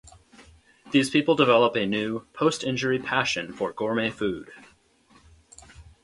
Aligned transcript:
These 0.89 1.11
people 1.11 1.35
develop 1.35 1.75
a 1.75 1.85
new, 1.85 2.21
post-injury 2.33 2.97
passion 2.97 3.53
for 3.53 3.71
gourmet 3.71 4.09
food. 4.09 4.51